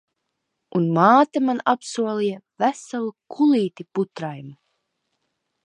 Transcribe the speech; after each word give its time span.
Un 0.79 0.87
māte 0.95 1.41
man 1.49 1.59
apsolīja 1.73 2.39
veselu 2.63 3.13
kulīti 3.37 3.87
putraimu. 3.99 4.57